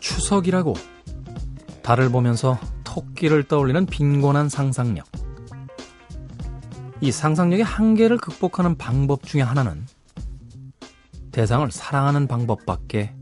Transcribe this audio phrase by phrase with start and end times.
[0.00, 0.74] 추석이라고
[1.82, 5.06] 달을 보면서 토끼를 떠올리는 빈곤한 상상력.
[7.00, 9.86] 이 상상력의 한계를 극복하는 방법 중에 하나는
[11.30, 13.14] 대상을 사랑하는 방법밖에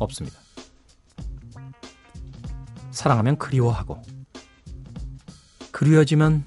[0.00, 0.49] 없습니다.
[3.00, 4.02] 사랑하면 그리워하고,
[5.72, 6.44] 그리워지면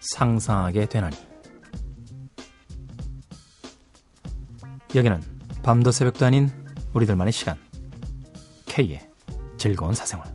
[0.00, 1.14] 상상하게 되나니.
[4.94, 5.22] 여기는
[5.62, 6.50] 밤도 새벽도 아닌
[6.94, 7.58] 우리들만의 시간.
[8.64, 9.10] K의
[9.58, 10.29] 즐거운 사생활.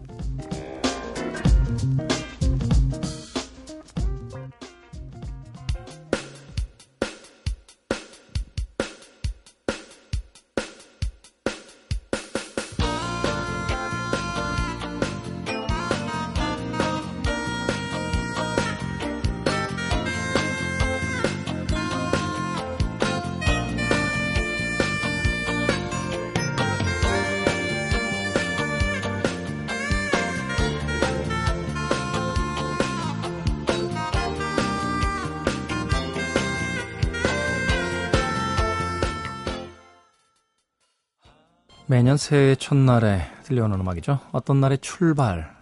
[41.87, 44.19] 매년 새해 첫날에 들려오는 음악이죠.
[44.31, 45.55] 어떤 날의 출발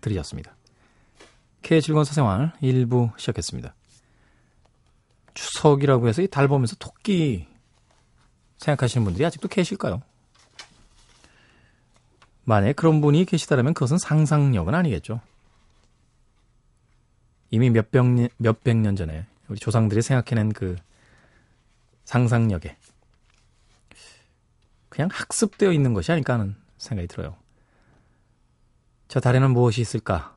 [0.00, 0.54] 들이었습니다.
[1.62, 3.74] K의 즐거운 사생활 1부 시작했습니다.
[5.34, 7.48] 추석이라고 해서 이 달 보면서 토끼
[8.58, 10.02] 생각하시는 분들이 아직도 계실까요?
[12.44, 15.20] 만약에 그런 분이 계시다면 그것은 상상력은 아니겠죠.
[17.50, 20.76] 이미 몇백 년, 몇백 년 전에 우리 조상들이 생각해낸 그
[22.04, 22.76] 상상력에
[24.96, 27.36] 그냥 학습되어 있는 것이 아닐까 하는 생각이 들어요.
[29.08, 30.34] 저 달에는 무엇이 있을까?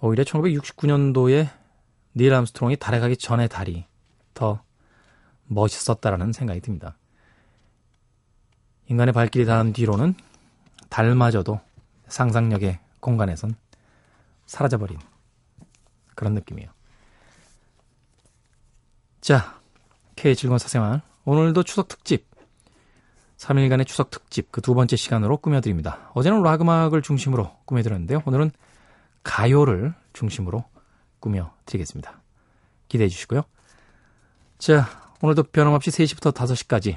[0.00, 1.50] 오히려 1969년도에
[2.16, 3.84] 닐 암스트롱이 달에 가기 전의 달이
[4.32, 4.64] 더
[5.44, 6.96] 멋있었다라는 생각이 듭니다.
[8.86, 10.14] 인간의 발길이 닿은 뒤로는
[10.88, 11.60] 달마저도
[12.06, 13.56] 상상력의 공간에선
[14.46, 14.98] 사라져버린
[16.14, 16.70] 그런 느낌이에요.
[19.20, 19.60] 자,
[20.16, 21.02] K 즐거운 사생활.
[21.26, 22.27] 오늘도 추석 특집
[23.38, 26.10] 3일간의 추석 특집 그 두 번째 시간으로 꾸며드립니다.
[26.14, 28.22] 어제는 락 음악을 중심으로 꾸며드렸는데요.
[28.26, 28.50] 오늘은
[29.22, 30.64] 가요를 중심으로
[31.20, 32.20] 꾸며드리겠습니다.
[32.88, 33.42] 기대해 주시고요.
[34.58, 34.86] 자,
[35.22, 36.96] 오늘도 변함없이 3시부터 5시까지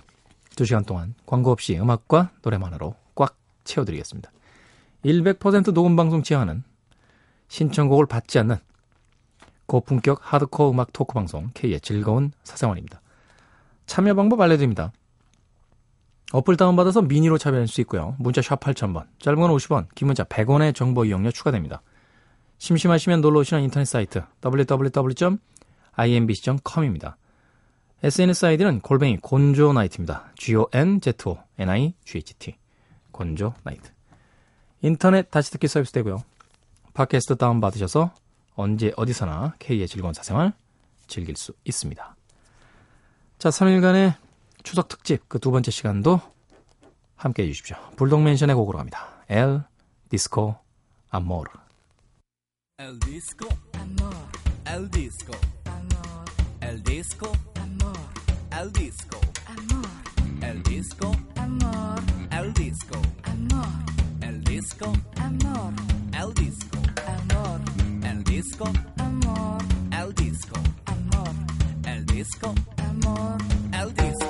[0.55, 4.31] 2시간 동안 광고 없이 음악과 노래만으로 꽉 채워드리겠습니다.
[5.05, 6.63] 100% 녹음 방송 제한은
[7.47, 8.57] 신청곡을 받지 않는
[9.65, 13.01] 고품격 하드코어 음악 토크 방송 K의 즐거운 사생활입니다.
[13.85, 14.91] 참여 방법 알려드립니다.
[16.33, 18.15] 어플 다운받아서 미니로 참여할 수 있고요.
[18.17, 21.83] 문자 샵 8000번, 짧은 건 50원, 긴 문자 100원의 정보 이용료 추가됩니다.
[22.57, 27.17] 심심하시면 놀러 오시는 인터넷 사이트 www.imbc.com입니다.
[28.03, 30.31] SNS 아이디는 골뱅이 곤조나이트입니다.
[30.35, 30.95] G-O-N-Z-O-N-I-G-H-T
[33.11, 33.91] 곤조나이트
[34.81, 36.23] 인터넷 다시 듣기 서비스 되고요.
[36.93, 38.13] 팟캐스트 다운받으셔서
[38.55, 40.53] 언제 어디서나 K의 즐거운 사생활
[41.07, 42.15] 즐길 수 있습니다.
[43.37, 44.15] 자, 3일간의
[44.63, 46.21] 추석 특집 그 두 번째 시간도
[47.15, 47.77] 함께 해주십시오.
[47.97, 49.07] 불독맨션의 곡으로 갑니다.
[49.29, 49.63] El
[50.09, 50.55] Disco
[51.13, 51.47] Amor.
[52.79, 54.13] El Disco Amor.
[54.65, 55.33] El Disco
[55.65, 56.25] Amor.
[56.61, 57.95] El Disco Amor.
[58.51, 59.85] El Disco Amor.
[60.41, 61.99] El Disco Amor.
[62.31, 63.73] El Disco Amor.
[64.21, 65.73] El Disco Amor.
[66.13, 66.73] El Disco
[67.07, 67.61] Amor.
[68.03, 68.65] El Disco
[68.97, 69.61] Amor.
[69.91, 70.55] El Disco
[70.85, 71.35] Amor.
[71.85, 73.37] El Disco Amor.
[73.73, 74.20] El Disco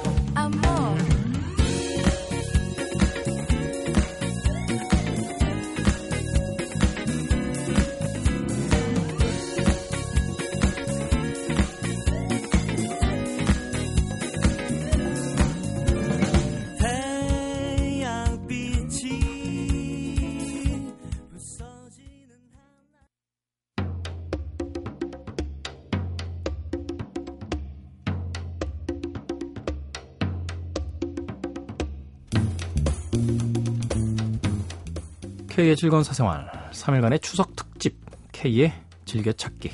[35.61, 37.95] K의 즐거운 사생활 3일간의 추석 특집
[38.31, 38.73] K의
[39.05, 39.69] 즐겨찾기.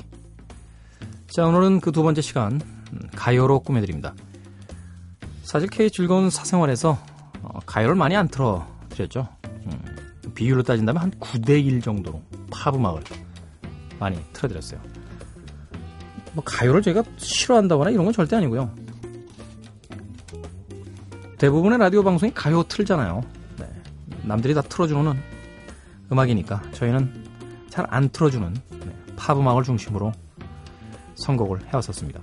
[1.28, 2.60] 자 오늘은 그 두 번째 시간
[2.92, 4.14] 음, 가요로 꾸며드립니다.
[5.44, 6.98] 사실 K의 즐거운 사생활에서
[7.40, 9.28] 어, 가요를 많이 안 틀어드렸죠.
[9.46, 12.20] 음, 비율로 따진다면 한 9대1 정도로
[12.50, 13.00] 팝음악을
[13.98, 14.78] 많이 틀어드렸어요.
[16.34, 18.70] 뭐 가요를 제가 싫어한다거나 이런 건 절대 아니고요.
[21.38, 23.22] 대부분의 라디오 방송이 가요 틀잖아요.
[23.58, 23.66] 네,
[24.24, 25.37] 남들이 다 틀어주는
[26.10, 27.26] 음악이니까 저희는
[27.70, 30.12] 잘 안 틀어주는 네, 팝 음악을 중심으로
[31.14, 32.20] 선곡을 해왔었습니다.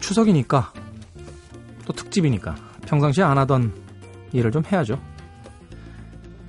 [0.00, 0.72] 추석이니까
[1.86, 2.54] 또 특집이니까
[2.86, 3.72] 평상시에 안 하던
[4.32, 5.00] 일을 좀 해야죠.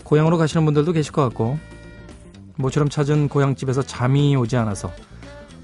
[0.03, 1.57] 고향으로 가시는 분들도 계실 것 같고
[2.57, 4.91] 모처럼 찾은 고향집에서 잠이 오지 않아서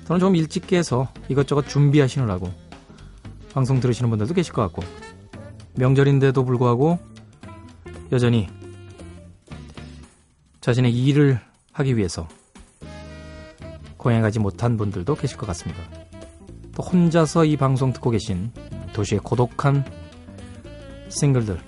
[0.05, 2.51] 저는 좀 일찍 깨서 이것저것 준비하시느라고
[3.53, 4.83] 방송 들으시는 분들도 계실 것 같고
[5.75, 6.99] 명절인데도 불구하고
[8.11, 8.47] 여전히
[10.63, 11.41] 자신의 일을
[11.73, 12.25] 하기 위해서
[13.97, 15.83] 고향에 가지 못한 분들도 계실 것 같습니다.
[16.73, 18.49] 또 혼자서 이 방송 듣고 계신
[18.93, 19.83] 도시의 고독한
[21.09, 21.59] 싱글들.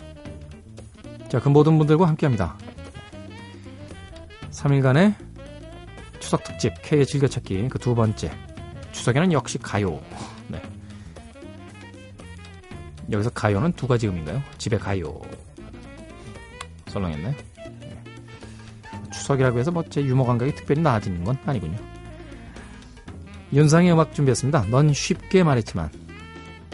[1.27, 2.57] 자, 그 모든 분들과 함께 합니다.
[4.51, 5.15] 3일간의
[6.21, 8.31] 추석 특집 K의 즐겨찾기 그 두 번째.
[8.93, 9.99] 추석에는 역시 가요.
[10.47, 10.61] 네.
[13.11, 14.41] 여기서 가요는 두 가지 의미인가요?
[14.57, 15.19] 집에 가요.
[16.87, 17.31] 썰렁했네.
[17.31, 17.54] 네.
[19.25, 21.77] 추석이라고 해서 뭐 제 유머 감각이 특별히 나아지는 건 아니군요.
[23.53, 24.65] 윤상의 음악 준비했습니다.
[24.69, 25.89] 넌 쉽게 말했지만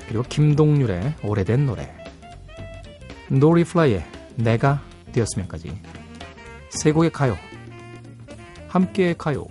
[0.08, 1.94] 그리고 김동률의 오래된 노래
[3.30, 4.04] 노리플라이의
[4.36, 4.82] 내가
[5.12, 5.80] 되었으면까지
[6.70, 7.38] 세 곡의 가요
[8.68, 9.46] 함께 가요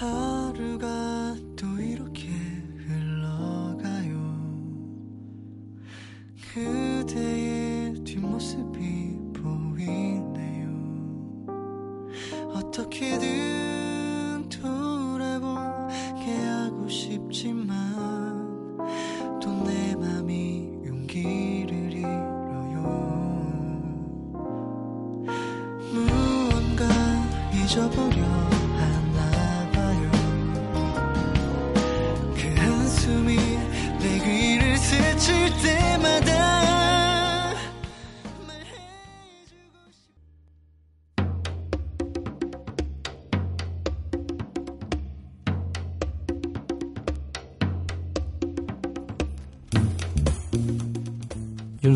[0.00, 1.09] 하루가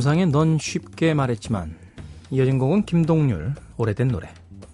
[0.05, 1.79] 윤상의 넌 쉽게 말했지만
[2.31, 4.29] 이어진 곡은 김동률 오래된 노래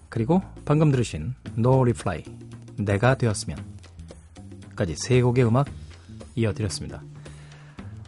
[0.09, 2.25] 그리고 방금 들으신 No Reply
[2.77, 3.57] 내가 되었으면
[4.75, 5.67] 까지 세 곡의 음악
[6.35, 7.01] 이어드렸습니다.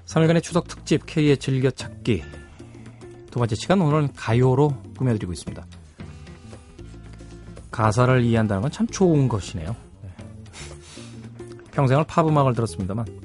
[0.05, 2.23] 3일간의 추석 특집 K의 즐겨찾기
[3.31, 5.65] 두 번째 시간 오늘은 가요로 꾸며드리고 있습니다.
[7.71, 9.73] 가사를 이해한다는 건 참 좋은 것이네요.
[10.01, 10.09] 네.
[11.71, 13.22] 평생을 팝 음악을 들었습니다만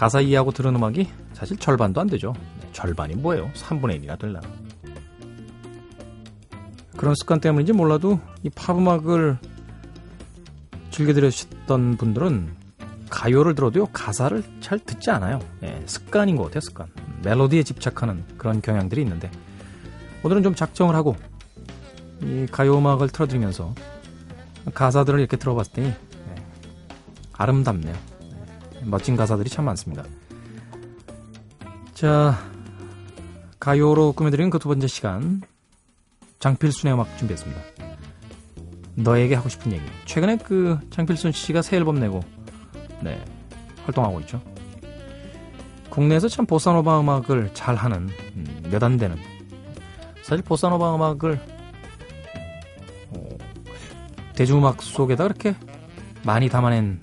[0.00, 2.32] 가사 이해하고 들은 음악이 사실 절반도 안 되죠.
[2.62, 3.50] 네, 절반이 뭐예요?
[3.52, 4.40] 3분의 1이나 될라.
[6.96, 9.36] 그런 습관 때문인지 몰라도 이 팝 음악을
[10.90, 12.48] 즐겨 들으셨던 분들은
[13.10, 15.38] 가요를 들어도요 가사를 잘 듣지 않아요.
[15.64, 16.86] 예, 습관인 것 같아요, 습관.
[17.22, 19.30] 멜로디에 집착하는 그런 경향들이 있는데
[20.22, 21.14] 오늘은 좀 작정을 하고
[22.22, 23.74] 이 가요 음악을 틀어드리면서
[24.72, 25.94] 가사들을 이렇게 들어봤을 때니 예,
[27.34, 28.09] 아름답네요.
[28.80, 30.04] 예, 멋진 가사들이 참 많습니다.
[31.94, 32.38] 자,
[33.58, 35.42] 가요로 꾸며드리는 그 두 번째 시간
[36.38, 37.60] 장필순의 음악 준비했습니다.
[38.94, 39.82] 너에게 하고 싶은 얘기.
[40.06, 42.20] 최근에 그 장필순 씨가 새 앨범 내고
[43.02, 43.22] 네,
[43.84, 44.40] 활동하고 있죠.
[45.90, 49.16] 국내에서 참 보사노바 음악을 잘 하는 음, 몇안 되는
[50.22, 51.40] 사실 보사노바 음악을
[53.10, 53.28] 어,
[54.36, 55.54] 대중음악 속에다 그렇게
[56.22, 57.00] 많이 담아낸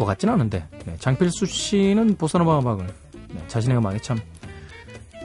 [0.00, 2.86] 것 같지는 않은데 네, 장필수 씨는 보사노바 음악을
[3.28, 4.18] 네, 자신의 음악에 참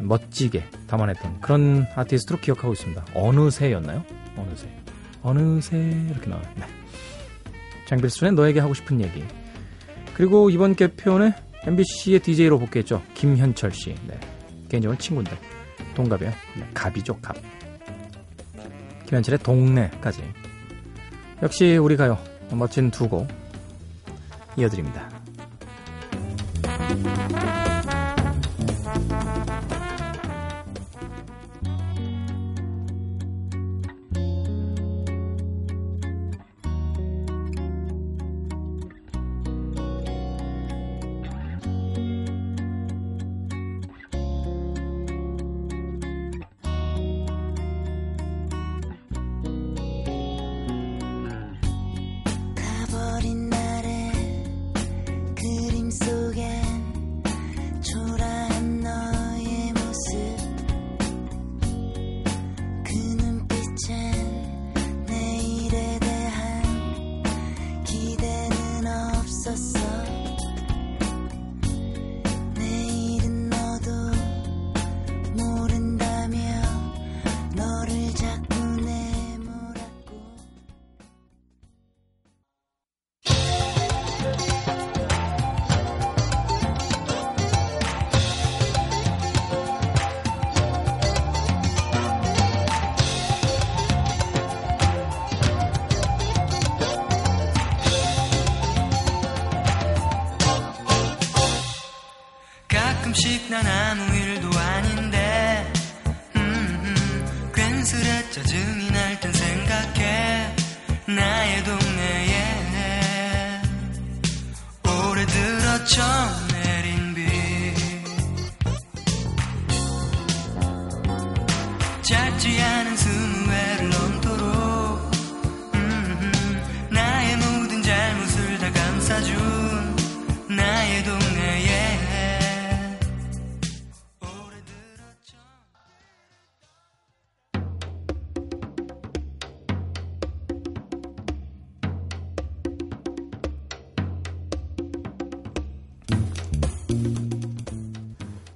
[0.02, 3.06] 멋지게 담아냈던 그런 아티스트로 기억하고 있습니다.
[3.14, 4.04] 어느새였나요?
[4.36, 4.68] 어느새.
[5.22, 5.78] 어느새
[6.12, 6.46] 이렇게 나와요.
[6.56, 6.66] 네.
[7.88, 9.24] 장필순의 너에게 하고 싶은 얘기.
[10.14, 13.02] 그리고 이번 개편에 MBC의 DJ로 복귀했죠.
[13.14, 13.96] 김현철 씨.
[14.06, 14.20] 네.
[14.70, 15.38] 개인적으로 친구인데.
[15.96, 16.34] 동갑이에요.
[16.58, 16.70] 네.
[16.74, 17.38] 갑이죠, 갑.
[19.08, 20.22] 김현철의 동네까지.
[21.42, 22.18] 역시 우리 가요.
[22.52, 23.28] 멋진 두 곡
[24.58, 25.15] 이어드립니다.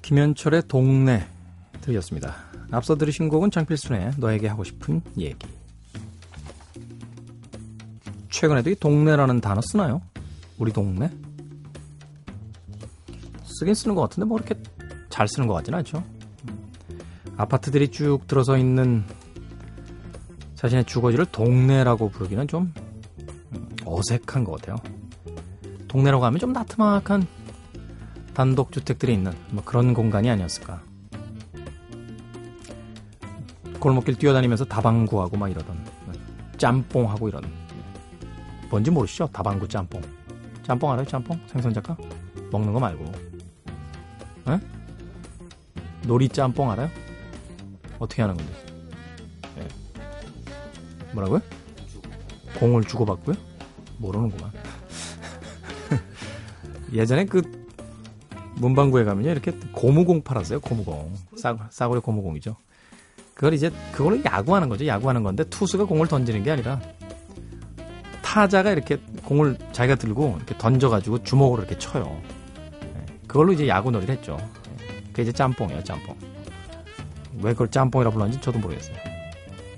[0.10, 1.24] 김현철의 동네
[1.82, 2.34] 들렸습니다.
[2.72, 5.48] 앞서 들으신 곡은 장필순의 너에게 하고 싶은 얘기.
[8.32, 10.02] 최근에도 이 동네라는 단어 쓰나요?
[10.58, 11.12] 우리 동네?
[13.44, 14.60] 쓰긴 쓰는 것 같은데 뭐 그렇게
[15.10, 16.04] 잘 쓰는 것 같지는 않죠.
[17.38, 19.04] 아파트들이 쭉 들어서 있는
[20.56, 22.74] 자신의 주거지를 동네라고 부르기는 좀
[23.86, 24.78] 어색한 것 같아요.
[25.88, 27.28] 동네라고 하면 좀 나트막한
[28.34, 30.82] 단독 주택들이 있는 뭐 그런 공간이 아니었을까.
[33.80, 35.86] 골목길 뛰어다니면서 다방구하고 막 이러던
[36.58, 37.44] 짬뽕하고 이런
[38.70, 39.28] 뭔지 모르시죠?
[39.32, 40.02] 다방구 짬뽕.
[40.64, 41.06] 짬뽕 알아요?
[41.06, 41.40] 짬뽕?
[41.48, 41.98] 생선 작가?
[42.52, 43.06] 먹는 거 말고.
[44.50, 44.60] 에?
[46.04, 46.90] 놀이 짬뽕 알아요?
[47.98, 48.54] 어떻게 하는 건데?
[49.58, 49.68] 예.
[51.14, 51.42] 뭐라고요?
[52.60, 53.36] 공을 주고받고요?
[53.98, 54.52] 모르는구만.
[56.94, 57.59] 예전에 그
[58.60, 61.14] 문방구에 가면요 이렇게 고무공 팔았어요 고무공.
[61.38, 62.56] 싸, 싸구려 고무공이죠.
[63.34, 66.80] 그걸 이제 그걸로 야구하는 거죠 야구하는 건데 투수가 공을 던지는 게 아니라
[68.22, 72.22] 타자가 이렇게 공을 자기가 들고 이렇게 던져가지고 주먹으로 이렇게 쳐요.
[72.84, 74.38] 예, 그걸로 이제 야구 놀이를 했죠.
[74.82, 76.16] 예, 그게 이제 짬뽕이에요 짬뽕.
[77.42, 78.96] 왜 그걸 짬뽕이라 불렀는지 저도 모르겠어요.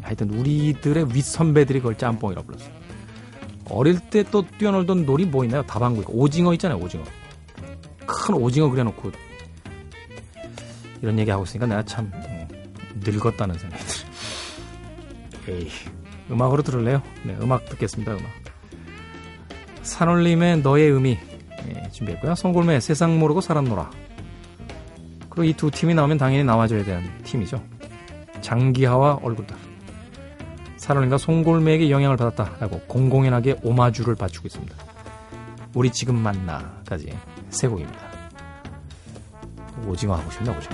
[0.01, 2.71] 하여튼 우리들의 윗선배들이 그걸 짬뽕이라 불렀어요.
[3.69, 5.61] 어릴 때 또 뛰어놀던 놀이 뭐 있나요?
[5.63, 7.03] 다방구 오징어 있잖아요 오징어
[8.22, 9.12] 큰 오징어 그려놓고
[11.01, 12.48] 이런 얘기하고 있으니까 내가 참 음,
[13.04, 15.60] 늙었다는 생각이 들어요.
[15.60, 15.68] 에이,
[16.30, 17.01] 음악으로 들을래요?
[17.24, 18.25] 네, 음악 듣겠습니다, 음악.
[19.82, 21.18] 산울림의 너의 의미
[21.68, 22.36] 예, 준비했고요.
[22.36, 23.90] 송골매 세상 모르고 살았노라.
[25.30, 27.63] 그리고 이 두 팀이 나오면 당연히 나와줘야 되는 팀이죠.
[28.42, 29.56] 장기하와 얼굴들.
[30.78, 34.75] 산울림과 송골매에게 영향을 받았다라고 공공연하게 오마주를 바치고 있습니다.
[35.74, 37.18] 우리 지금 만나까지
[37.50, 38.11] 세 곡입니다.
[39.88, 40.69] 오징어 하고 싶나 오징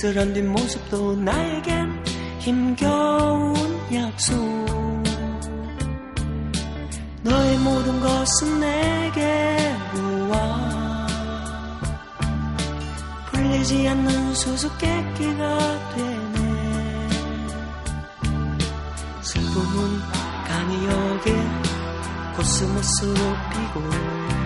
[0.00, 2.02] 쓸쓸한 뒷모습도 나에겐
[2.38, 3.54] 힘겨운
[3.92, 4.34] 약속.
[7.22, 11.06] 너의 모든 것은 내게로 와
[13.26, 15.58] 풀리지 않는 수수께끼가
[15.94, 17.08] 되네.
[19.20, 20.00] 슬픔은
[20.48, 21.46] 간이역에
[22.36, 23.14] 코스모스로
[23.52, 24.39] 피고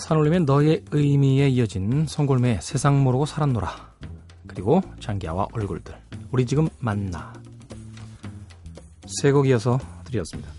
[0.00, 3.90] 산울림의 너의 의미에 이어진 송골매의 세상 모르고 살았노라.
[4.46, 5.94] 그리고 장기하와 얼굴들.
[6.32, 7.32] 우리 지금 만나.
[9.22, 10.50] 세 곡 이어서 드렸습니다.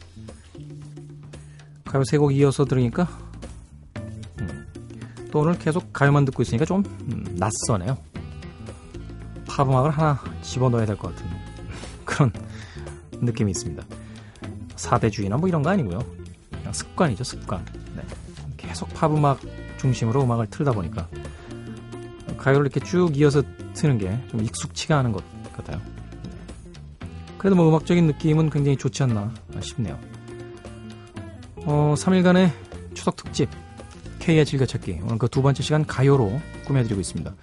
[1.86, 3.08] 가요 세 곡 이어서 들으니까
[4.40, 4.68] 음,
[5.32, 7.98] 또 오늘 계속 가요만 듣고 있으니까 좀 음, 낯서네요.
[9.48, 11.28] 팝 음악을 하나 집어넣어야 될 것 같은
[12.06, 12.32] 그런
[13.14, 13.84] 느낌이 있습니다.
[14.76, 16.00] 사대주의나 뭐 이런 거 아니고요.
[16.52, 17.66] 그냥 습관이죠, 습관.
[19.02, 19.08] 네.
[19.10, 19.40] 계속 팝 음악
[19.78, 21.08] 중심으로 음악을 틀다 보니까
[22.38, 23.42] 가요를 이렇게 쭉 이어서
[23.74, 25.78] 트는 게 좀 익숙치가 않은 것 같아요.
[25.80, 27.08] 네.
[27.38, 29.98] 그래도 뭐 음악적인 느낌은 굉장히 좋지 않나 싶네요.
[31.58, 32.52] 어, 3일간의
[32.94, 33.50] 추석 특집
[34.20, 37.34] K의 즐겨찾기 오늘 그 두 번째 시간 가요로 꾸며드리고 있습니다.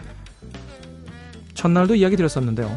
[1.54, 2.68] 첫날도 이야기 드렸었는데요.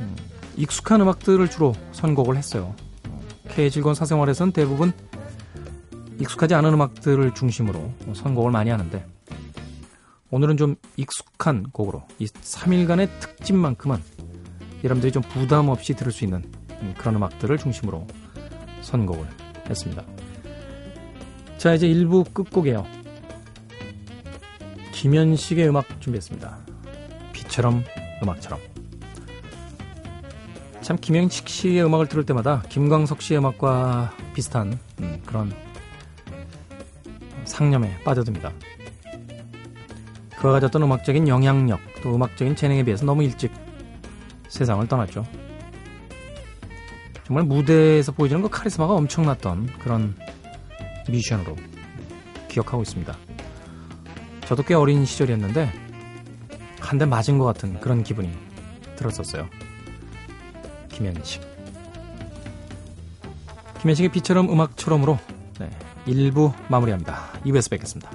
[0.00, 0.16] 음,
[0.56, 2.74] 익숙한 음악들을 주로 선곡을 했어요.
[3.48, 4.92] K의 즐거운 사생활에선 대부분
[6.18, 9.04] 익숙하지 않은 음악들을 중심으로 선곡을 많이 하는데
[10.30, 13.98] 오늘은 좀 익숙한 곡으로 이 3일간의 특집만큼은
[14.82, 16.42] 여러분들이 좀 부담 없이 들을 수 있는
[16.82, 18.06] 음, 그런 음악들을 중심으로
[18.82, 19.26] 선곡을
[19.68, 20.04] 했습니다.
[21.56, 22.84] 자 이제 1부 끝곡이에요.
[24.92, 26.58] 김현식의 음악 준비했습니다.
[27.32, 27.82] 비처럼
[28.22, 28.60] 음악처럼
[30.82, 35.52] 참 김현식 씨의 음악을 들을 때마다 김광석 씨의 음악과 비슷한 음, 그런
[37.44, 38.52] 상념에 빠져듭니다.
[40.36, 43.52] 그가 가졌던 음악적인 영향력 또 음악적인 재능에 비해서 너무 일찍
[44.48, 45.26] 세상을 떠났죠.
[47.24, 50.14] 정말 무대에서 보여주는 그 카리스마가 엄청났던 그런
[51.08, 51.56] 뮤지션으로
[52.48, 53.16] 기억하고 있습니다.
[54.46, 55.84] 저도 꽤 어린 시절이었는데
[56.80, 58.30] 한 대 맞은 것 같은 그런 기분이
[58.94, 59.48] 들었었어요.
[60.90, 61.42] 김현식.
[63.80, 65.18] 김현식의 비처럼 음악처럼으로
[65.58, 65.70] 네,
[66.06, 67.32] 1부 마무리합니다.
[67.44, 68.10] 2부에서 뵙겠습니다.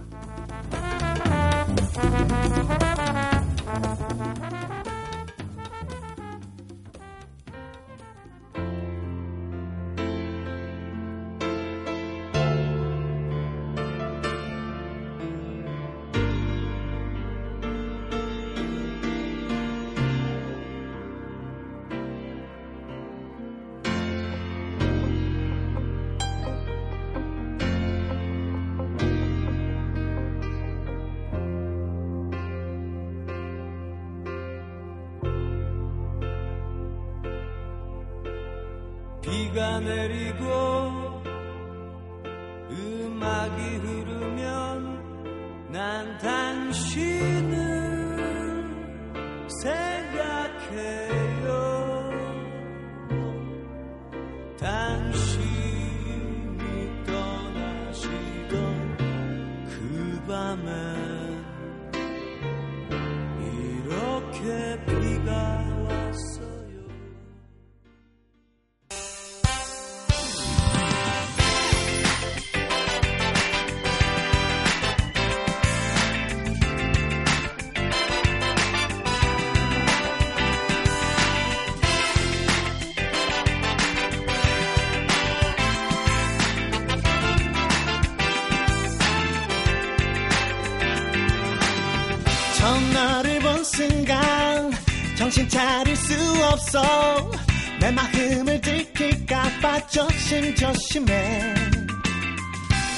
[99.91, 101.54] 조심조심해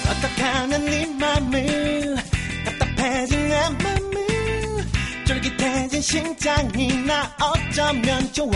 [0.10, 2.16] 어떻게 하면 네 맘을
[2.66, 4.86] 답답해진 내 맘을
[5.26, 8.52] 쫄깃해진 심장이 나 어쩌면 좋아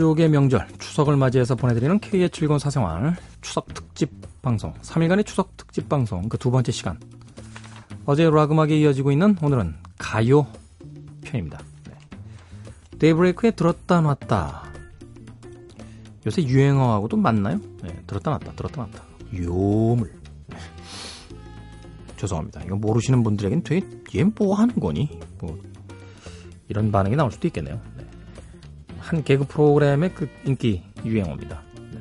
[0.00, 4.10] 민족의 명절 추석을 맞이해서 보내드리는 K의 즐거운 사생활 추석 특집
[4.40, 6.98] 방송 3일간의 추석 특집 방송 그 두 번째 시간
[8.06, 10.46] 어제 락 음악에 이어지고 있는 오늘은 가요
[11.22, 11.60] 편입니다.
[11.86, 11.94] 네.
[12.98, 14.64] 데이브레이크에 들었다 놨다
[16.26, 17.60] 요새 유행어하고도 맞나요?
[17.82, 20.10] 네, 들었다 놨다 들었다 놨다 요물
[20.48, 20.56] 네.
[22.16, 22.62] 죄송합니다.
[22.64, 23.86] 이거 모르시는 분들에겐 되게
[24.16, 25.20] 얘 뭐 하는 거니?
[25.40, 25.58] 뭐
[26.68, 27.78] 이런 반응이 나올 수도 있겠네요.
[29.10, 29.16] 네.
[29.16, 31.62] 한 개그 프로그램의 그 인기 유행어입니다.
[31.92, 32.00] 네.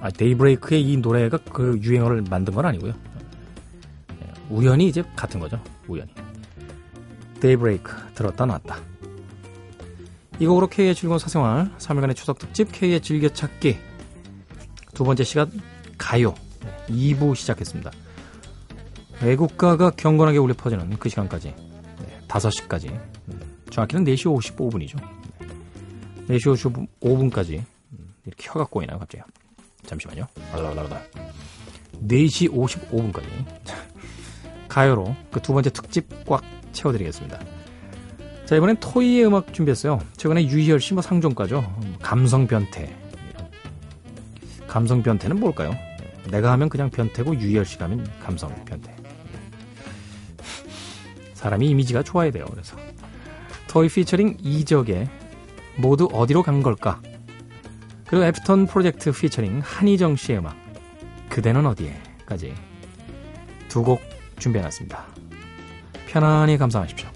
[0.00, 2.94] 아, 데이브레이크의 이 노래가 그 유행어를 만든 건 아니고요.
[4.08, 5.62] 네, 우연히 이제 같은 거죠.
[5.86, 6.10] 우연히.
[7.40, 8.78] 데이브레이크 들었다 놨다.
[10.38, 13.76] 이 곡으로 K의 즐거운 사생활 3일간의 추석 특집 K의 즐겨찾기
[14.94, 15.50] 두 번째 시간
[15.98, 17.90] 가요 네, 2부 시작했습니다.
[19.22, 21.54] 외국가가 경건하게 울려 퍼지는 그 시간까지
[21.98, 22.90] 네, 5시까지
[23.28, 25.21] 음, 정확히는 4시 55분이죠.
[26.28, 27.62] 4시 55분까지.
[28.26, 29.22] 이렇게 혀가 꼬이나요 갑자기.
[29.86, 30.26] 잠시만요.
[30.52, 31.02] 알라라라
[32.06, 33.26] 4시 55분까지.
[34.68, 37.38] 가요로 그 두 번째 특집 꽉 채워드리겠습니다.
[38.46, 40.00] 자 이번엔 토이의 음악 준비했어요.
[40.16, 41.64] 최근에 유희열 씨 뭐 상종가죠.
[42.00, 42.94] 감성 변태.
[44.66, 45.72] 감성 변태는 뭘까요?
[46.30, 48.94] 내가 하면 그냥 변태고 유희열 씨가 하면 감성 변태.
[51.34, 52.76] 사람이 이미지가 좋아야 돼요 그래서.
[53.68, 55.08] 토이 피처링 이적의
[55.76, 57.00] 모두 어디로 간 걸까?
[58.06, 60.56] 그리고 애프턴 프로젝트 피처링 한희정 씨의 음악
[61.28, 62.54] 그대는 어디에?까지
[63.68, 64.00] 두 곡
[64.38, 65.06] 준비해놨습니다.
[66.08, 67.08] 편안히 감상하십시오.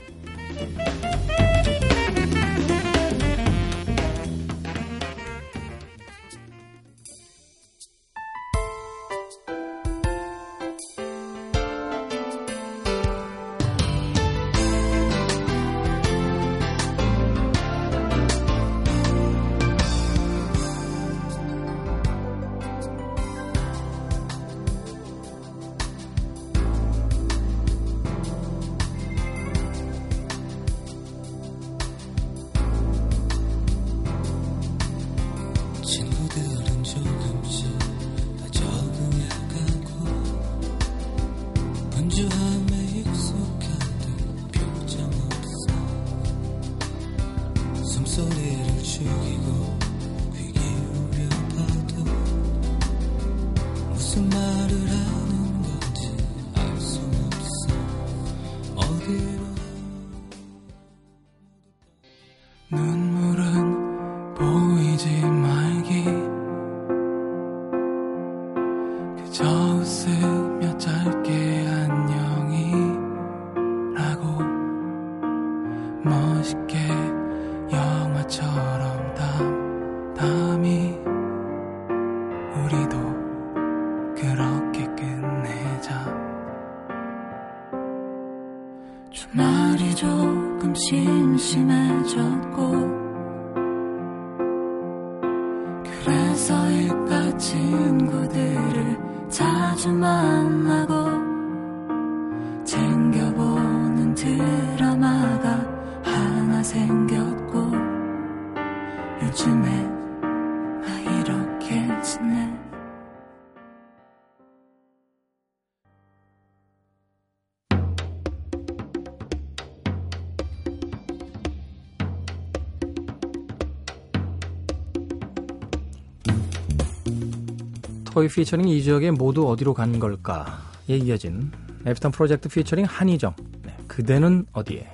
[128.17, 130.47] 토이 피처링 이적의 모두 어디로 간 걸까에
[130.89, 131.53] 이어진
[131.87, 134.91] 애프턴 프로젝트 피처링 한희정 네, 그대는 어디에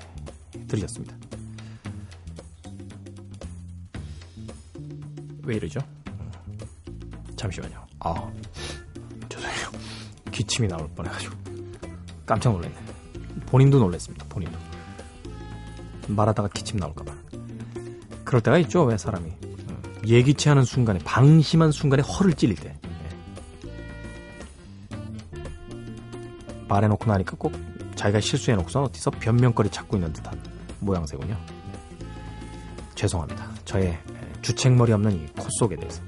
[0.66, 1.14] 들으셨습니다.
[5.44, 5.78] 왜 이러죠?
[7.36, 7.86] 잠시만요.
[8.00, 8.28] 아
[9.28, 9.68] 죄송해요.
[10.32, 11.36] 기침이 나올 뻔해가지고
[12.26, 12.74] 깜짝 놀랐네.
[13.46, 14.26] 본인도 놀랐습니다.
[14.30, 14.58] 본인도
[16.08, 17.14] 말하다가 기침 나올까봐.
[18.24, 18.82] 그럴 때가 있죠.
[18.82, 22.76] 왜 사람이 음, 예기치 않은 순간에 방심한 순간에 허를 찔릴 때
[26.72, 27.52] 말해놓고 나니까 꼭
[27.94, 30.40] 자기가 실수해놓고선 어디서 변명거리 찾고 있는 듯한
[30.80, 31.36] 모양새군요.
[32.94, 33.48] 죄송합니다.
[33.64, 33.98] 저의
[34.42, 36.02] 주책머리 없는 이 콧속에 대해서.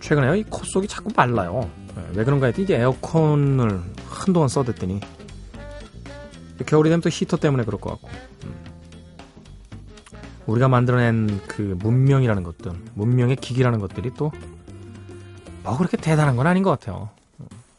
[0.00, 1.70] 최근에 이 콧속이 자꾸 말라요.
[2.14, 5.00] 왜 그런가 했더니 이제 에어컨을 한동안 써댔더니
[6.66, 8.08] 겨울이 되면 또 히터 때문에 그럴 것 같고
[8.44, 8.54] 음.
[10.46, 14.30] 우리가 만들어낸 그 문명이라는 것들 문명의 기기라는 것들이 또
[15.64, 17.10] 뭐 그렇게 대단한 건 아닌 것 같아요.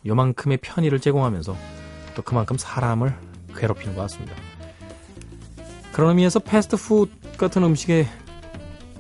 [0.06, 1.56] 요만큼의 편의를 제공하면서
[2.16, 3.16] 또 그만큼 사람을
[3.56, 4.36] 괴롭히는 것 같습니다.
[5.92, 8.08] 그런 의미에서 패스트푸드 같은 음식에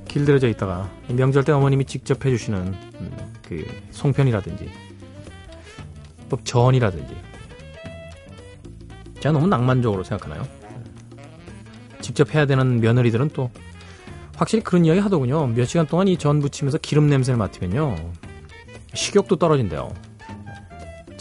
[0.07, 4.69] 길들여져 있다가 명절 때 어머님이 직접 해주시는 음, 그 송편이라든지
[6.29, 7.15] 또 전이라든지
[9.19, 10.47] 제가 너무 낭만적으로 생각하나요?
[12.01, 13.49] 직접 해야 되는 며느리들은 또
[14.35, 15.47] 확실히 그런 이야기 하더군요.
[15.47, 17.95] 몇 시간 동안 이 전 부치면서 기름 냄새를 맡으면요
[18.93, 19.93] 식욕도 떨어진대요.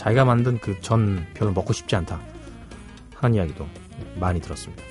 [0.02, 2.20] 자기가 만든 그전 별로 먹고 싶지 않다
[3.14, 3.68] 하는 이야기도
[4.16, 4.82] 많이 들었습니다.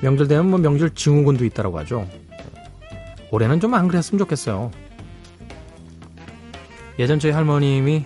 [0.00, 2.08] 명절 되면 뭐 명절 증후군도 있다라고 하죠.
[3.30, 4.72] 올해는 좀 안 그랬으면 좋겠어요.
[6.98, 8.04] 예전 저희 할머님이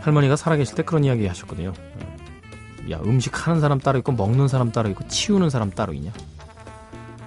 [0.00, 1.72] 할머니가 살아계실 때 그런 이야기 하셨거든요.
[2.90, 6.12] 야 음식 하는 사람 따로 있고 먹는 사람 따로 있고 치우는 사람 따로 있냐?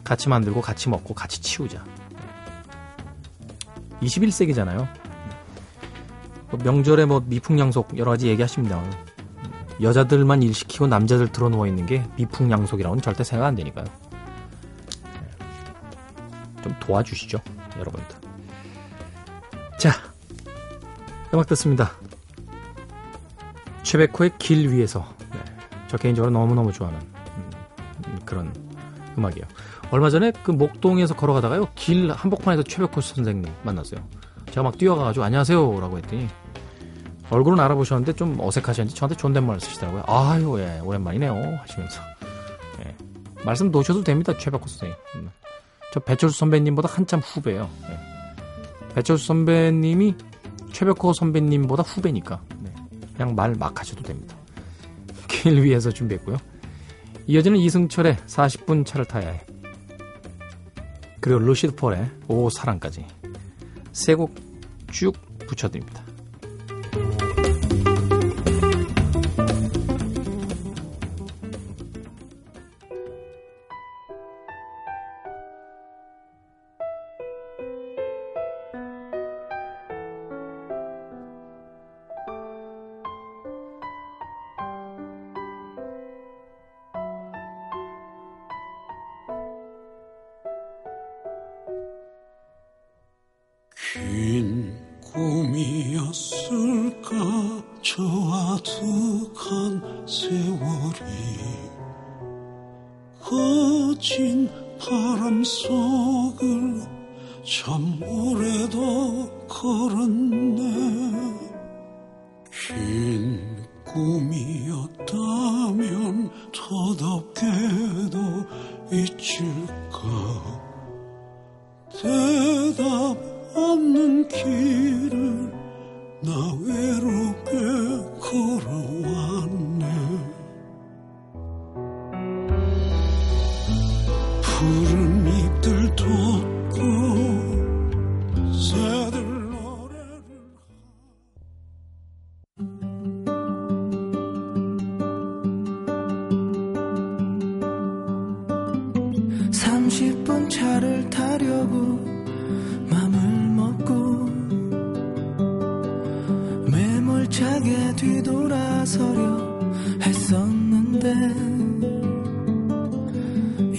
[0.04, 1.86] 같이 만들고 같이 먹고 같이 치우자.
[4.02, 5.09] 21세기잖아요.
[6.50, 8.84] 뭐 명절에 뭐 미풍양속 여러 가지 얘기하십니다.
[9.82, 13.86] 여자들만 일 시키고 남자들 들어 누워 있는 게 미풍양속이라고는 절대 생각 안 되니까요.
[16.62, 17.40] 좀 도와주시죠,
[17.78, 18.18] 여러분들.
[19.78, 19.92] 자,
[21.34, 21.92] 음악 듣습니다.
[23.84, 25.40] 최백호의 길 위에서 네,
[25.88, 28.54] 저 개인적으로 너무너무 좋아하는 음, 그런
[29.18, 29.46] 음악이에요.
[29.92, 34.02] 얼마 전에 그 목동에서 걸어가다가요 길 한복판에서 최백호 선생님 만났어요.
[34.48, 36.28] 제가 막 뛰어가가지고 안녕하세요라고 했더니
[37.32, 40.04] 얼굴은 알아보셨는데 좀 어색하셨는지 저한테 존댓말을 쓰시더라고요.
[40.08, 42.02] 아유 예 오랜만이네요 하시면서
[42.86, 42.96] 예,
[43.46, 44.96] 말씀 놓으셔도 됩니다 최백호 선생님.
[45.16, 45.30] 음.
[45.94, 47.70] 저 배철수 선배님보다 한참 후배예요.
[47.90, 48.94] 예.
[48.96, 50.16] 배철수 선배님이
[50.72, 52.74] 최백호 선배님보다 후배니까 네,
[53.16, 54.36] 그냥 말 막 하셔도 됩니다.
[55.28, 56.38] 길 위에서 준비했고요.
[57.28, 59.42] 이어지는 이승철의 40분 차를 타야 해.
[61.20, 63.06] 그리고 루시드 폴의 오 사랑까지
[63.92, 64.34] 세 곡
[64.92, 65.14] 쭉
[65.48, 66.04] 붙여드립니다.
[96.10, 96.69] 꿈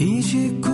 [0.01, 0.70] 29분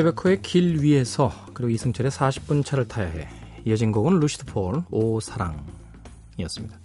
[0.00, 3.28] 최백호의 길 위에서 그리고 이승철의 40분 차를 타야 해
[3.66, 6.78] 이어진 곡은 루시드 폴 오사랑이었습니다.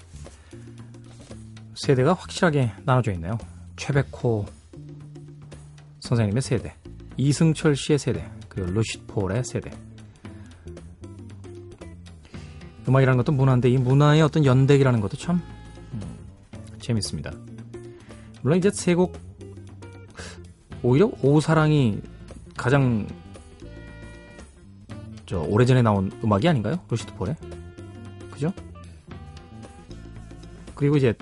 [1.75, 3.38] 세대가 확실하게 나눠져 있네요.
[3.78, 4.45] 최백호
[6.01, 6.75] 선생님의 세대,
[7.15, 9.71] 이승철 씨의 세대, 그리고 루시드 폴의 세대.
[12.86, 15.41] 음악이라는 것도 문화인데 이 문화의 어떤 연대기라는 것도 참
[15.93, 16.01] 음,
[16.82, 17.32] 재밌습니다.
[18.41, 19.17] 물론 이제 세 곡
[20.84, 22.01] 오히려 오사랑이
[22.58, 23.08] 가장
[25.26, 26.80] 저 오래전에 나온 음악이 아닌가요?
[26.89, 27.36] 루시드 폴의
[28.32, 28.54] 그죠?
[30.76, 31.13] 그리고 이제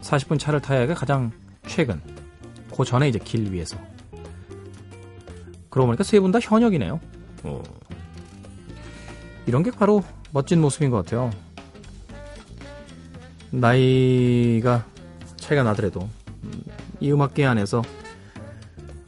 [0.00, 1.30] 40분 차를 타야가 가장
[1.66, 2.00] 최근
[2.74, 3.76] 그 전에 이제 길 위에서
[5.70, 7.00] 그러고 보니까 세 분 다 현역이네요
[7.44, 7.62] 어.
[9.46, 10.02] 이런 게 바로
[10.32, 11.30] 멋진 모습인 것 같아요
[13.50, 14.84] 나이가
[15.36, 16.08] 차이가 나더라도
[16.44, 16.64] 음,
[17.00, 17.82] 이 음악계 안에서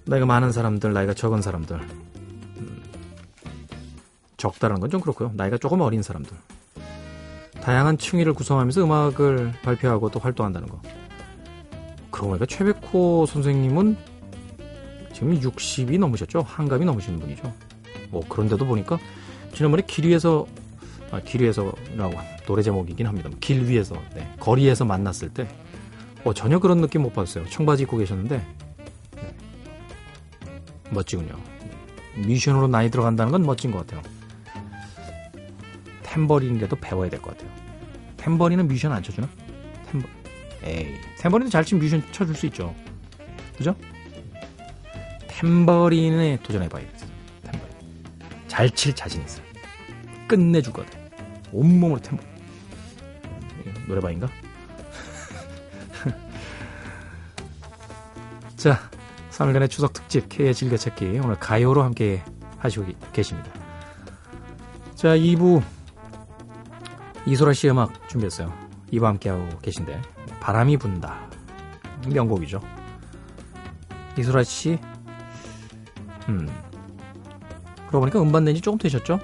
[0.06, 1.76] 나이가 많은 사람들, 나이가 적은 사람들.
[1.78, 2.82] 음,
[4.36, 5.32] 적다라는 건 좀 그렇고요.
[5.34, 6.36] 나이가 조금 어린 사람들.
[7.62, 10.80] 다양한 층위를 구성하면서 음악을 발표하고 또 활동한다는 거.
[12.10, 13.96] 그러고 보니까 최백호 선생님은
[15.14, 16.42] 지금 60이 넘으셨죠?
[16.46, 17.52] 한갑이 넘으신 분이죠.
[18.12, 18.98] 어, 그런데도 보니까
[19.54, 20.46] 지난번에 길 위에서
[21.10, 22.12] 아, 길 위에서라고
[22.46, 23.30] 노래 제목이긴 합니다.
[23.40, 25.48] 길 위에서 네, 거리에서 만났을 때
[26.24, 27.48] 어, 전혀 그런 느낌 못 받았어요.
[27.48, 28.44] 청바지 입고 계셨는데
[30.94, 31.34] 멋지군요.
[32.16, 34.02] 뮤지션으로 나이 들어간다는 건 멋진 것 같아요.
[36.02, 37.52] 탬버린이라도 배워야 될 것 같아요.
[38.16, 39.28] 탬버린은 뮤지션 안 쳐주나?
[39.90, 40.06] 탬버
[40.64, 42.74] 에이, 탬버린도 잘 치면 뮤지션 쳐줄 수 있죠.
[43.58, 43.74] 그죠?
[45.28, 47.10] 탬버린에 도전해봐야겠어요.
[47.42, 47.66] 탬버린.
[48.48, 49.22] 잘 칠 자신
[50.72, 51.04] 것 같아요.
[51.52, 52.32] 온몸으로 탬버린.
[53.88, 54.28] 노래방인가?
[58.56, 58.90] 자,
[59.34, 62.22] 3일간의 추석 특집 K의 즐겨찾기 오늘 가요로 함께
[62.58, 63.50] 하시고 계십니다.
[64.94, 65.60] 자 2부
[67.26, 68.52] 이소라 씨 음악 준비했어요.
[68.92, 70.00] 2부 함께하고 계신데
[70.40, 71.28] 바람이 분다
[72.06, 72.60] 명곡이죠.
[74.16, 74.78] 이소라 씨
[76.28, 76.48] 음.
[77.88, 79.18] 그러고 보니까 음반 낸 지 조금 되셨죠?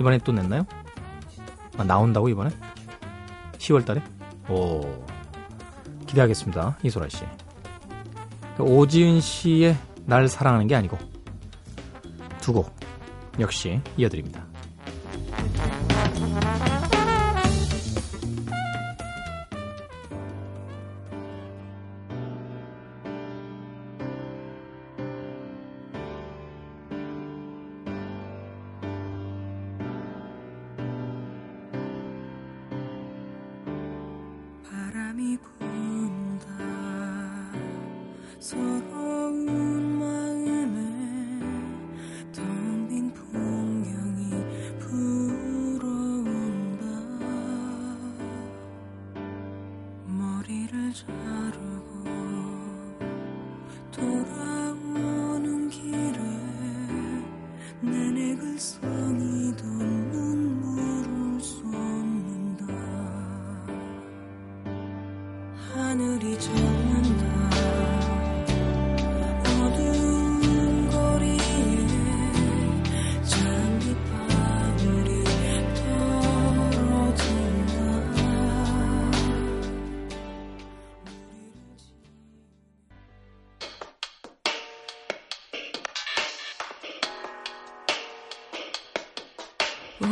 [0.00, 0.66] 이번에 또 냈나요?
[1.76, 2.50] 아, 나온다고 이번에?
[3.58, 4.02] 10월 달에?
[4.48, 5.04] 오
[6.06, 6.78] 기대하겠습니다.
[6.84, 7.24] 이소라 씨.
[8.62, 9.76] 오지은 씨의
[10.06, 10.98] 날 사랑하는 게 아니고
[12.40, 12.74] 두 곡
[13.40, 14.46] 역시 이어드립니다.
[38.44, 38.93] 서러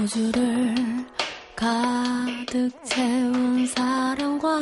[0.03, 0.75] 우주를
[1.55, 4.59] 가득 채운 사랑과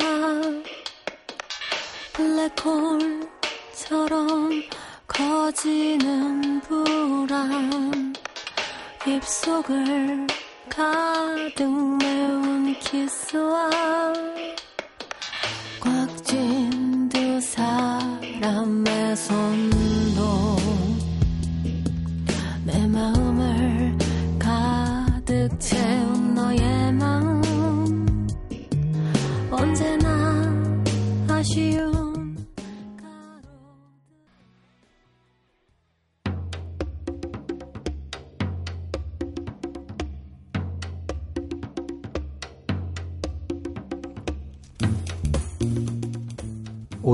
[2.12, 3.30] 블랙홀처럼
[5.06, 8.12] 커지는 불안
[9.06, 10.26] 입속을
[10.68, 13.70] 가득 메운 키스와
[15.80, 19.69] 꽉 쥔 두 사람의 손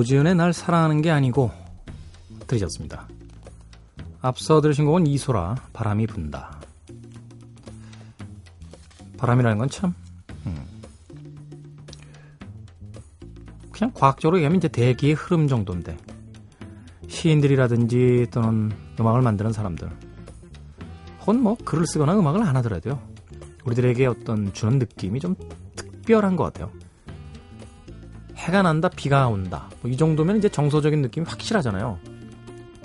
[0.06, 1.50] 오지은의 날 사랑하는 게 아니고
[2.46, 3.08] 들으셨습니다.
[4.20, 6.60] 앞서 들으신 곡은 이소라 바람이 분다.
[9.18, 9.94] 바람이라는 건 참,
[10.46, 10.64] 음,
[13.72, 15.96] 그냥 과학적으로 얘기하면 이제 대기의 흐름 정도인데,
[17.08, 19.90] 시인들이라든지 또는 음악을 만드는 사람들,
[21.22, 23.00] 혹은 뭐 글을 쓰거나 음악을 안 하더라도요,
[23.64, 25.34] 우리들에게 어떤 주는 느낌이 좀
[25.74, 26.70] 특별한 것 같아요.
[28.46, 29.68] 해가 난다, 비가 온다.
[29.82, 31.98] 뭐 이 정도면 이제 정서적인 느낌이 확실하잖아요.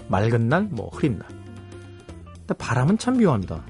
[0.08, 1.28] 맑은 날, 뭐 흐린 날.
[2.40, 3.64] 근데 바람은 참 묘합니다.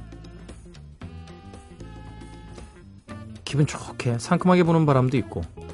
[3.43, 5.67] 기분 좋게 상큼하게 부는 바람도 있고 네.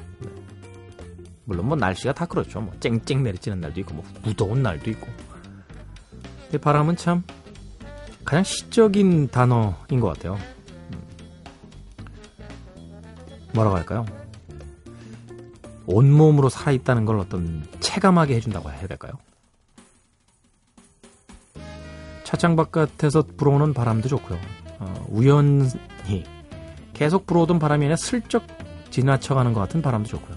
[1.44, 2.60] 물론 뭐 날씨가 다 그렇죠.
[2.60, 5.06] 뭐 쨍쨍 내리치는 날도 있고 뭐 무더운 날도 있고.
[6.42, 7.22] 근데 바람은 참
[8.24, 10.38] 가장 시적인 단어인 것 같아요.
[10.90, 11.00] 음.
[13.54, 14.04] 뭐라고 할까요?
[15.88, 19.12] 온몸으로 살아있다는 걸 어떤 체감하게 해준다고 해야 될까요?
[22.24, 24.38] 차창 바깥에서 불어오는 바람도 좋고요.
[24.80, 25.64] 어, 우연히
[26.92, 28.44] 계속 불어오던 바람이 아니라 슬쩍
[28.90, 30.36] 지나쳐가는 것 같은 바람도 좋고요.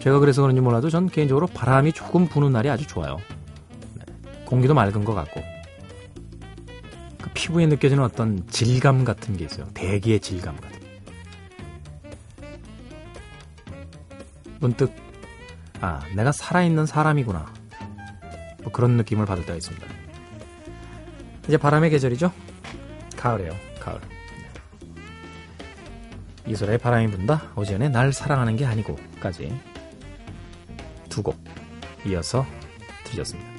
[0.00, 3.18] 제가 그래서 그런지 몰라도 전 개인적으로 바람이 조금 부는 날이 아주 좋아요.
[3.94, 4.04] 네,
[4.44, 5.40] 공기도 맑은 것 같고
[7.22, 9.66] 그 피부에 느껴지는 어떤 질감 같은 게 있어요.
[9.74, 10.73] 대기의 질감 같은
[14.64, 14.94] 문득
[15.82, 17.52] 아 내가 살아있는 사람이구나
[18.62, 19.86] 뭐 그런 느낌을 받을 때가 있습니다.
[21.46, 22.32] 이제 바람의 계절이죠.
[23.14, 23.52] 가을이에요.
[23.78, 24.00] 가을.
[26.46, 27.52] 이소라의 바람이 분다.
[27.56, 29.54] 오지연의 날 사랑하는 게 아니고까지
[31.10, 31.36] 두 곡
[32.06, 32.46] 이어서
[33.04, 33.50] 들으셨습니다.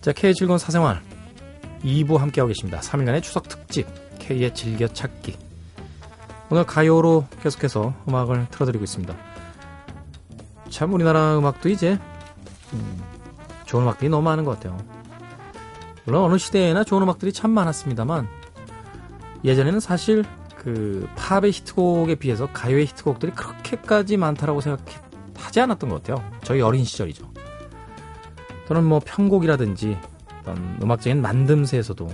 [0.00, 1.00] 자, K의 즐거운 사생활
[1.84, 2.80] 2부 함께하고 계십니다.
[2.80, 3.86] 3일간의 추석 특집
[4.18, 5.36] K의 즐겨찾기
[6.50, 9.27] 오늘 가요로 계속해서 음악을 틀어드리고 있습니다.
[10.78, 11.98] 참 우리나라 음악도 이제
[12.72, 13.02] 음,
[13.64, 14.78] 좋은 음악들이 너무 많은 것 같아요.
[16.04, 18.28] 물론 어느 시대에나 좋은 음악들이 참 많았습니다만
[19.42, 20.24] 예전에는 사실
[20.54, 26.24] 그 팝의 히트곡에 비해서 가요의 히트곡들이 그렇게까지 많다라고 생각하지 않았던 것 같아요.
[26.44, 27.28] 저희 어린 시절이죠.
[28.68, 29.98] 또는 뭐 편곡이라든지
[30.42, 32.08] 어떤 음악적인 만듦새에서도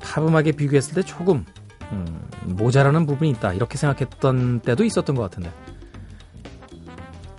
[0.00, 1.44] 팝 음악에 비교했을 때 조금
[1.92, 5.52] 음, 모자라는 부분이 있다 이렇게 생각했던 때도 있었던 것 같은데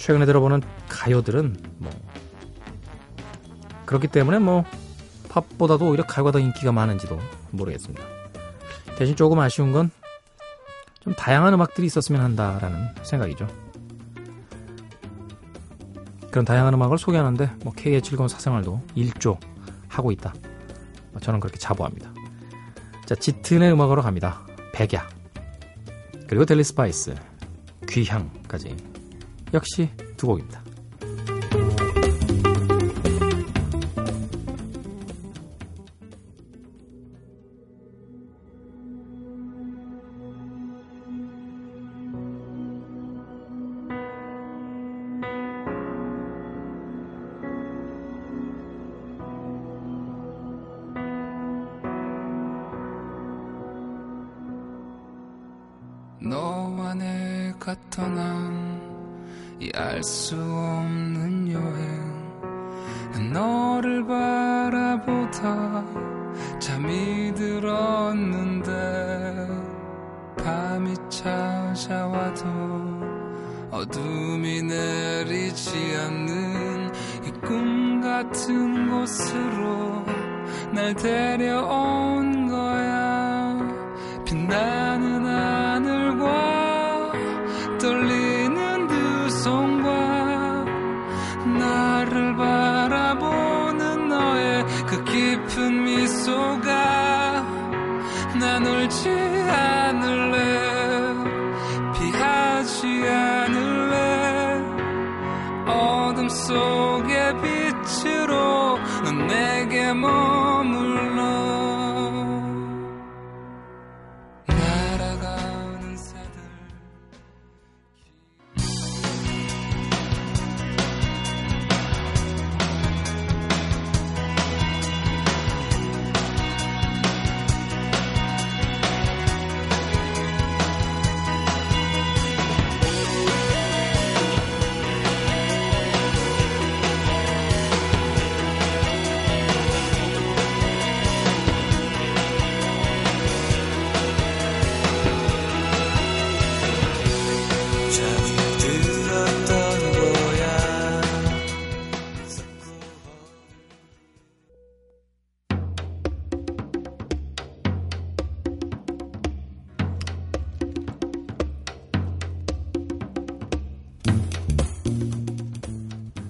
[0.07, 1.91] 최근에 들어보는 가요들은 뭐
[3.85, 4.65] 그렇기 때문에 뭐
[5.29, 7.19] 팝보다도 오히려 가요가 더 인기가 많은지도
[7.51, 8.03] 모르겠습니다.
[8.97, 9.91] 대신 조금 아쉬운 건
[11.07, 13.47] 좀 다양한 음악들이 있었으면 한다라는 생각이죠.
[16.29, 19.39] 그런 다양한 음악을 소개하는데 뭐 K의 즐거운 사생활도 일조
[19.87, 20.33] 하고 있다.
[21.13, 22.13] 뭐 저는 그렇게 자부합니다.
[23.05, 24.45] 자, 짙은의 음악으로 갑니다.
[24.73, 25.07] 백야.
[26.27, 27.15] 그리고 델리 스파이스,
[27.87, 28.96] 귀향까지.
[29.53, 30.66] 역시 두 곡입니다.
[71.78, 72.43] 찾아와도
[73.71, 76.91] 어둠이 내리지 않는
[77.23, 80.03] 이 꿈 같은 곳으로
[80.73, 82.36] 날 데려온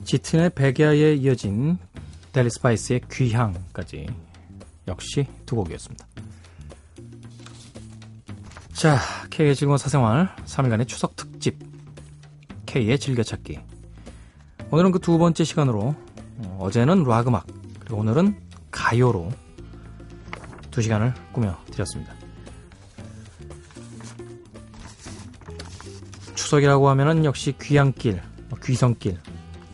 [0.08, 1.78] 짙은의 백야에 이어진
[2.32, 4.08] 델리 스파이스의 귀향까지
[4.88, 6.08] 역시 두 곡이었습니다.
[8.72, 9.00] 자,
[9.30, 11.60] K의 즐거운 사생활 3일간의 추석 특집
[12.66, 13.60] K의 즐겨찾기
[14.72, 15.94] 오늘은 그 두 번째 시간으로
[16.38, 17.46] 어, 어제는 락 음악
[17.82, 18.40] 그리고 오늘은
[18.72, 19.30] 가요로
[20.72, 22.14] 두 시간을 꾸며 드렸습니다.
[26.36, 29.20] 추석이라고 하면은 역시 귀향길, 뭐 귀성길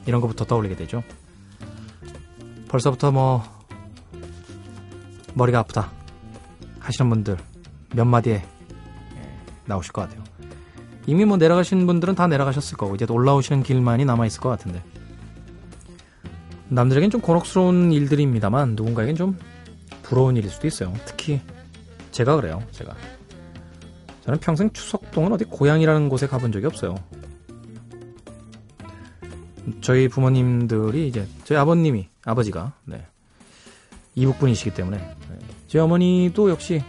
[0.06, 1.04] 이런 것부터 떠올리게 되죠.
[2.68, 3.44] 벌써부터 뭐
[5.34, 5.92] 머리가 아프다
[6.80, 7.38] 하시는 분들
[7.94, 8.42] 몇 마디에 예,
[9.66, 10.24] 나오실 것 같아요.
[11.06, 14.84] 이미 뭐 내려가신 분들은 다 내려가셨을 거고 이제 올라오시는 길만이 남아 있을 것 같은데
[16.70, 19.38] 남들에겐 좀 곤혹스러운 일들입니다만 누군가에겐 좀
[20.02, 20.94] 부러운 일일 수도 있어요.
[21.06, 21.42] 특히
[22.12, 22.64] 제가 그래요.
[22.72, 22.96] 제가
[24.22, 26.96] 저는 평생 추석 동안 어디 고향이라는 곳에 가본 적이 없어요.
[29.84, 33.06] 저희 부모님들이 이제 저희 아버님이 아버지가 네,
[34.16, 36.82] 이북 분이시기 때문에 네, 저희 어머니도 역시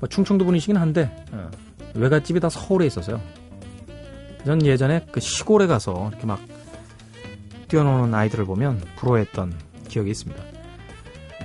[0.00, 1.48] 뭐 충청도 분이시긴 한데 어,
[1.94, 3.20] 외갓집이 다 서울에 있어서요.
[4.44, 6.40] 전 예전에 그 시골에 가서 이렇게 막
[7.68, 9.54] 뛰어노는 아이들을 보면 부러워했던
[9.86, 10.42] 기억이 있습니다.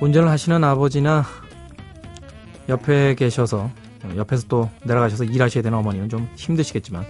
[0.01, 1.23] 운전을 하시는 아버지나
[2.67, 3.69] 옆에 계셔서
[4.03, 7.05] 어, 옆에서 또 내려가셔서 일하셔야 되는 어머니는 좀 힘드시겠지만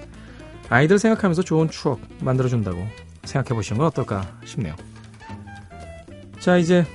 [0.67, 2.85] 아이들 생각하면서 좋은 추억 만들어준다고
[3.25, 4.75] 생각해 보시는 건 어떨까 싶네요.
[6.39, 6.85] 자, 이제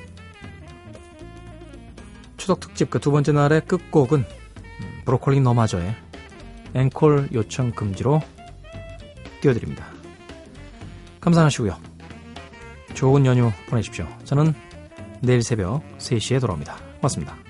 [2.37, 5.95] 추석 특집 그 두 번째 날의 끝곡은 음, 브로콜리 너마저의
[6.74, 8.20] 앵콜 요청 금지로
[9.41, 9.87] 띄워드립니다.
[11.20, 11.76] 감사하시고요.
[12.95, 14.07] 좋은 연휴 보내십시오.
[14.24, 14.55] 저는
[15.20, 16.76] 내일 새벽 3시에 돌아옵니다.
[16.97, 17.50] 고맙습니다.